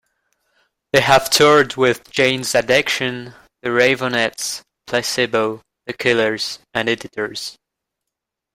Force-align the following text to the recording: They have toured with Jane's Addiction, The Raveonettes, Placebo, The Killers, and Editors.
They 0.93 1.01
have 1.01 1.29
toured 1.29 1.75
with 1.75 2.09
Jane's 2.09 2.55
Addiction, 2.55 3.35
The 3.61 3.69
Raveonettes, 3.69 4.63
Placebo, 4.87 5.61
The 5.85 5.93
Killers, 5.93 6.57
and 6.73 6.89
Editors. 6.89 7.55